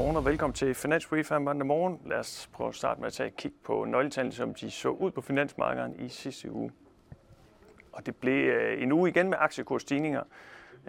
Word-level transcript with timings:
Godmorgen 0.00 0.16
og 0.16 0.24
velkommen 0.24 0.54
til 0.54 0.74
Finansbrief 0.74 1.30
her 1.30 1.38
mandag 1.38 1.66
morgen. 1.66 2.00
Lad 2.06 2.18
os 2.18 2.50
prøve 2.52 2.68
at 2.68 2.74
starte 2.74 3.00
med 3.00 3.06
at 3.06 3.12
tage 3.12 3.26
et 3.26 3.36
kig 3.36 3.52
på 3.64 3.84
nøgletallene, 3.84 4.32
som 4.32 4.54
de 4.54 4.70
så 4.70 4.88
ud 4.88 5.10
på 5.10 5.20
finansmarkederne 5.20 5.94
i 5.98 6.08
sidste 6.08 6.52
uge. 6.52 6.70
Og 7.92 8.06
det 8.06 8.16
blev 8.16 8.48
øh, 8.48 8.82
en 8.82 8.92
uge 8.92 9.10
igen 9.10 9.30
med 9.30 9.38
aktiekursstigninger. 9.40 10.22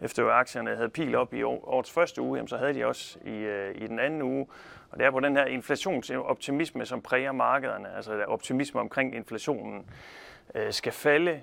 Efter 0.02 0.26
at 0.26 0.32
aktierne 0.32 0.76
havde 0.76 0.90
pil 0.90 1.16
op 1.16 1.34
i 1.34 1.44
årets 1.44 1.92
første 1.92 2.22
uge, 2.22 2.48
så 2.48 2.58
havde 2.58 2.74
de 2.74 2.86
også 2.86 3.20
i, 3.26 3.32
øh, 3.32 3.76
i 3.76 3.88
den 3.88 4.00
anden 4.00 4.22
uge. 4.22 4.48
Og 4.90 5.00
det 5.00 5.06
er 5.06 5.12
på 5.12 5.20
den 5.20 5.36
her 5.36 5.46
inflationsoptimisme, 5.46 6.86
som 6.86 7.02
præger 7.02 7.32
markederne, 7.32 7.96
altså 7.96 8.24
optimisme 8.28 8.80
omkring 8.80 9.16
inflationen 9.16 9.86
øh, 10.56 10.72
skal 10.74 10.92
falde. 10.92 11.42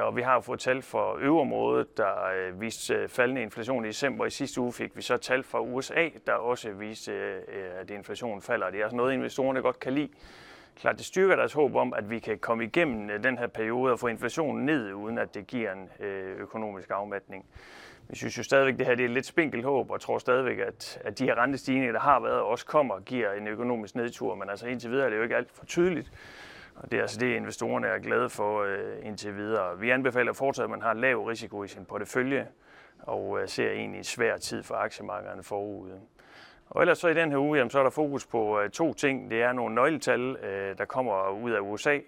Og 0.00 0.16
vi 0.16 0.22
har 0.22 0.34
jo 0.34 0.40
fået 0.40 0.60
tal 0.60 0.82
for 0.82 1.16
øverområdet, 1.20 1.96
der 1.96 2.52
viste 2.52 3.08
faldende 3.08 3.42
inflation 3.42 3.84
i 3.84 3.88
december. 3.88 4.26
I 4.26 4.30
sidste 4.30 4.60
uge 4.60 4.72
fik 4.72 4.96
vi 4.96 5.02
så 5.02 5.16
tal 5.16 5.42
fra 5.42 5.60
USA, 5.60 6.08
der 6.26 6.32
også 6.32 6.70
viste, 6.70 7.12
at 7.80 7.90
inflationen 7.90 8.42
falder. 8.42 8.70
Det 8.70 8.80
er 8.80 8.84
altså 8.84 8.96
noget, 8.96 9.12
investorerne 9.12 9.62
godt 9.62 9.80
kan 9.80 9.92
lide. 9.92 10.08
Klart, 10.76 10.96
det 10.96 11.04
styrker 11.04 11.36
deres 11.36 11.52
håb 11.52 11.74
om, 11.74 11.94
at 11.94 12.10
vi 12.10 12.18
kan 12.18 12.38
komme 12.38 12.64
igennem 12.64 13.10
øh, 13.10 13.24
den 13.24 13.38
her 13.38 13.46
periode 13.46 13.92
og 13.92 14.00
få 14.00 14.06
inflationen 14.06 14.66
ned, 14.66 14.92
uden 14.92 15.18
at 15.18 15.34
det 15.34 15.46
giver 15.46 15.72
en 15.72 15.88
øh, 16.00 16.40
økonomisk 16.40 16.90
afmatning. 16.90 17.46
Vi 18.08 18.16
synes 18.16 18.38
jo 18.38 18.42
stadigvæk, 18.42 18.72
at 18.72 18.78
det 18.78 18.86
her 18.86 18.94
det 18.94 19.04
er 19.04 19.08
lidt 19.08 19.26
spinkelt 19.26 19.64
håb, 19.64 19.90
og 19.90 20.00
tror 20.00 20.18
stadigvæk, 20.18 20.58
at, 20.58 21.00
at 21.04 21.18
de 21.18 21.24
her 21.24 21.34
rentestigninger, 21.42 21.92
der 21.92 22.00
har 22.00 22.20
været, 22.20 22.40
også 22.40 22.66
kommer 22.66 22.94
og 22.94 23.04
giver 23.04 23.32
en 23.32 23.48
økonomisk 23.48 23.94
nedtur. 23.94 24.34
Men 24.34 24.50
altså 24.50 24.66
indtil 24.66 24.90
videre 24.90 25.06
er 25.06 25.10
det 25.10 25.16
jo 25.16 25.22
ikke 25.22 25.36
alt 25.36 25.50
for 25.52 25.64
tydeligt. 25.64 26.12
Og 26.74 26.90
det 26.90 26.96
er 26.96 27.02
altså 27.02 27.20
det, 27.20 27.36
investorerne 27.36 27.86
er 27.86 27.98
glade 27.98 28.30
for 28.30 28.62
øh, 28.62 29.06
indtil 29.06 29.36
videre. 29.36 29.78
Vi 29.78 29.90
anbefaler 29.90 30.32
fortsat, 30.32 30.64
at 30.64 30.70
man 30.70 30.82
har 30.82 30.94
lav 30.94 31.24
risiko 31.24 31.64
i 31.64 31.68
sin 31.68 31.84
portefølje, 31.84 32.46
og 32.98 33.40
øh, 33.42 33.48
ser 33.48 33.70
egentlig 33.70 33.98
en 33.98 34.04
svær 34.04 34.36
tid 34.36 34.62
for 34.62 34.74
aktiemarkederne 34.74 35.42
forude. 35.42 36.00
Og 36.70 36.82
ellers 36.82 36.98
så 36.98 37.08
i 37.08 37.14
den 37.14 37.30
her 37.30 37.38
uge, 37.38 37.58
jamen, 37.58 37.70
så 37.70 37.78
er 37.78 37.82
der 37.82 37.90
fokus 37.90 38.26
på 38.26 38.60
øh, 38.60 38.70
to 38.70 38.94
ting. 38.94 39.30
Det 39.30 39.42
er 39.42 39.52
nogle 39.52 39.74
nøgletal, 39.74 40.20
øh, 40.20 40.78
der 40.78 40.84
kommer 40.84 41.30
ud 41.30 41.50
af 41.50 41.60
USA, 41.60 41.98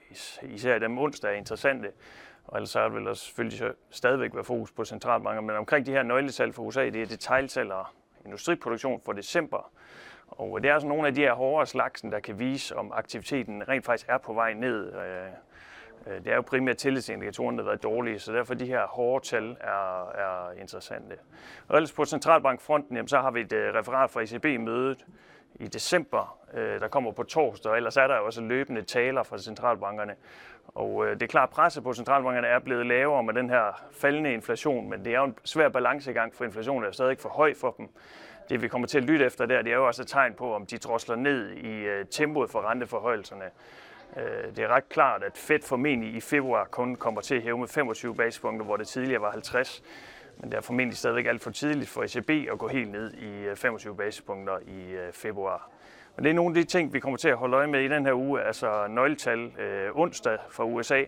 især 0.43 0.79
dem 0.79 0.99
onsdag 0.99 1.33
er 1.33 1.37
interessante. 1.37 1.93
Og 2.45 2.57
ellers 2.57 2.71
så 2.71 2.89
vil 2.89 3.05
der 3.05 3.15
selvfølgelig 3.15 3.59
så 3.59 3.73
stadigvæk 3.91 4.35
være 4.35 4.45
fokus 4.45 4.73
på 4.73 4.85
centralbanker. 4.85 5.41
Men 5.41 5.57
omkring 5.57 5.87
de 5.87 5.91
her 5.91 6.03
nøgletal 6.03 6.53
for 6.53 6.63
USA, 6.63 6.85
det 6.85 7.03
er 7.03 7.07
detaljtal 7.07 7.73
og 7.73 7.87
industriproduktion 8.25 9.01
for 9.05 9.13
december. 9.13 9.71
Og 10.27 10.57
øh, 10.57 10.63
det 10.63 10.71
er 10.71 10.75
altså 10.75 10.89
nogle 10.89 11.09
af 11.09 11.15
de 11.15 11.21
her 11.21 11.35
hårdere 11.35 11.67
slagsen, 11.67 12.13
der 12.13 12.21
kan 12.21 12.39
vise, 12.39 12.77
om 12.77 12.93
aktiviteten 12.95 13.69
rent 13.69 13.85
faktisk 13.85 14.09
er 14.09 14.19
på 14.19 14.33
vej 14.33 14.53
ned. 14.53 14.95
Øh, 14.95 15.29
Øh, 16.07 16.25
det 16.25 16.27
er 16.27 16.35
jo 16.37 16.43
primært 16.43 16.77
tillidsindikatorerne, 16.77 17.59
der 17.59 17.65
har 17.65 17.71
været 17.71 17.83
dårlige, 17.83 18.19
så 18.19 18.33
derfor 18.33 18.55
de 18.55 18.67
her 18.67 18.87
hårde 18.87 19.27
tal 19.27 19.57
er, 19.61 20.11
er 20.11 20.53
interessante. 20.61 21.17
Og 21.69 21.77
ellers 21.77 21.93
på 21.93 22.05
centralbankfronten, 22.05 22.97
jamen, 22.97 23.09
så 23.09 23.19
har 23.19 23.31
vi 23.31 23.41
et 23.41 23.53
øh, 23.53 23.75
referat 23.75 24.11
fra 24.11 24.23
ECB-mødet 24.23 25.07
i 25.55 25.67
december, 25.67 26.39
øh, 26.55 26.81
der 26.81 26.89
kommer 26.89 27.13
på 27.13 27.23
torsdag, 27.23 27.71
og 27.71 27.77
ellers 27.77 27.97
er 27.97 28.07
der 28.07 28.17
jo 28.17 28.27
også 28.27 28.41
løbende 28.41 28.83
taler 28.83 29.23
fra 29.23 29.39
centralbankerne. 29.39 30.15
Og 30.67 31.07
det 31.07 31.23
er 31.23 31.27
klart, 31.27 31.49
at 31.49 31.55
presset 31.55 31.83
på 31.83 31.93
centralbankerne 31.93 32.47
er 32.47 32.59
blevet 32.59 32.87
lavere 32.87 33.23
med 33.23 33.35
den 33.35 33.51
her 33.51 33.85
faldende 33.93 34.33
inflation, 34.33 34.91
men 34.91 35.05
det 35.05 35.15
er 35.15 35.19
jo 35.19 35.25
en 35.25 35.35
svær 35.45 35.69
balancegang, 35.69 36.35
for 36.35 36.45
inflationen 36.45 36.85
er 36.85 36.93
stadig 36.93 37.19
for 37.19 37.29
høj 37.29 37.55
for 37.55 37.75
dem 37.79 37.89
det 38.49 38.63
vi 38.63 38.69
kommer 38.69 38.89
til 38.89 38.99
at 38.99 39.05
lytte 39.05 39.25
efter 39.25 39.47
der, 39.47 39.63
det 39.63 39.73
er 39.73 39.77
jo 39.77 39.87
også 39.87 40.03
et 40.03 40.09
tegn 40.09 40.35
på, 40.35 40.55
om 40.55 40.67
de 40.67 40.79
drosler 40.79 41.17
ned 41.17 41.53
i 41.53 42.05
tempoet 42.11 42.51
for 42.51 42.71
renteforhøjelserne. 42.71 43.45
Øh, 44.17 44.57
det 44.57 44.59
er 44.59 44.69
ret 44.69 44.89
klart, 44.89 45.23
at 45.23 45.39
Fed 45.39 45.63
formentlig 45.63 46.15
i 46.15 46.21
februar 46.21 46.65
kun 46.65 46.97
kommer 46.97 47.21
til 47.21 47.35
at 47.35 47.43
hæve 47.43 47.59
med 47.59 47.69
25 47.69 48.15
basispunkter, 48.15 48.65
hvor 48.65 48.77
det 48.77 48.89
tidligere 48.89 49.21
var 49.21 49.31
50. 49.31 49.83
Men 50.39 50.51
det 50.51 50.57
er 50.57 50.61
formentlig 50.61 50.99
stadigvæk 50.99 51.27
alt 51.27 51.43
for 51.43 51.51
tidligt 51.51 51.91
for 51.91 52.03
ECB 52.03 52.31
at 52.53 52.59
gå 52.59 52.69
helt 52.69 52.93
ned 52.93 53.15
i 53.15 53.45
øh, 53.45 53.57
25 53.57 53.97
basispunkter 53.97 54.59
i 54.67 54.93
øh, 54.93 55.13
februar. 55.13 55.71
Men 56.17 56.25
det 56.25 56.31
er 56.31 56.35
nogle 56.35 56.59
af 56.59 56.65
de 56.65 56.71
ting, 56.71 56.93
vi 56.93 57.01
kommer 57.01 57.17
til 57.17 57.29
at 57.29 57.37
holde 57.37 57.57
øje 57.57 57.67
med 57.67 57.81
i 57.81 57.89
den 57.89 58.07
her 58.07 58.15
uge, 58.15 58.43
altså 58.43 58.87
nøgletal 58.89 59.53
øh, 59.59 59.91
onsdag 59.95 60.39
fra 60.51 60.65
USA, 60.65 61.05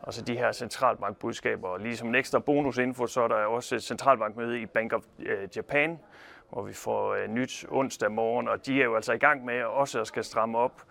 og 0.00 0.14
så 0.14 0.22
de 0.22 0.36
her 0.36 0.52
centralbankbudskaber. 0.52 1.68
Og 1.68 1.80
ligesom 1.80 2.08
en 2.08 2.14
ekstra 2.14 2.38
bonusinfo, 2.38 3.06
så 3.06 3.20
er 3.20 3.28
der 3.28 3.34
også 3.34 3.74
et 3.74 3.82
centralbankmøde 3.82 4.60
i 4.60 4.66
Bank 4.66 4.92
of 4.92 5.02
Japan, 5.56 5.98
hvor 6.50 6.62
vi 6.62 6.72
får 6.72 7.14
øh, 7.14 7.28
nyt 7.28 7.66
onsdag 7.68 8.12
morgen, 8.12 8.48
og 8.48 8.66
de 8.66 8.80
er 8.80 8.84
jo 8.84 8.96
altså 8.96 9.12
i 9.12 9.18
gang 9.18 9.44
med 9.44 9.62
også 9.62 10.00
at 10.00 10.06
skal 10.06 10.24
stramme 10.24 10.58
op. 10.58 10.82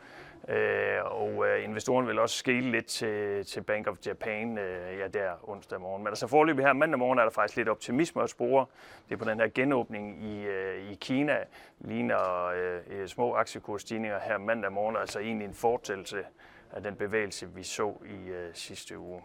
Øh, 0.47 1.05
og 1.05 1.47
øh, 1.47 1.63
investorerne 1.63 2.07
vil 2.07 2.19
også 2.19 2.37
skille 2.37 2.71
lidt 2.71 2.85
til, 2.85 3.45
til 3.45 3.61
Bank 3.61 3.87
of 3.87 3.97
Japan 4.05 4.57
øh, 4.57 4.99
ja, 4.99 5.07
der 5.07 5.49
onsdag 5.49 5.81
morgen. 5.81 6.03
Men 6.03 6.07
altså 6.07 6.27
forløbig 6.27 6.65
her 6.65 6.73
mandag 6.73 6.99
morgen 6.99 7.19
er 7.19 7.23
der 7.23 7.31
faktisk 7.31 7.57
lidt 7.57 7.69
optimisme 7.69 8.23
at 8.23 8.29
spore. 8.29 8.65
Det 9.09 9.15
er 9.15 9.17
på 9.17 9.29
den 9.29 9.39
her 9.39 9.47
genåbning 9.55 10.23
i, 10.23 10.45
øh, 10.45 10.91
i 10.91 10.95
Kina, 10.95 11.37
ligner 11.79 12.45
øh, 12.45 12.79
øh 12.89 13.07
små 13.07 13.35
aktiekursstigninger 13.35 14.19
her 14.19 14.37
mandag 14.37 14.71
morgen, 14.71 14.95
altså 14.97 15.19
egentlig 15.19 15.45
en 15.45 15.53
fortællelse 15.53 16.23
af 16.71 16.83
den 16.83 16.95
bevægelse, 16.95 17.49
vi 17.55 17.63
så 17.63 17.93
i 18.05 18.29
øh, 18.29 18.49
sidste 18.53 18.99
uge. 18.99 19.21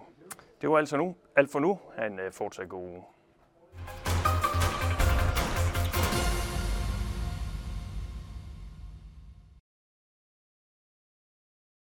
Det 0.60 0.70
var 0.70 0.78
altså 0.78 0.96
nu. 0.96 1.16
Alt 1.36 1.52
for 1.52 1.58
nu. 1.58 1.78
Ha' 1.96 2.06
en 2.06 2.18
øh, 2.18 2.32
fortsat 2.32 2.68
god 2.68 2.82
uge. 2.82 3.02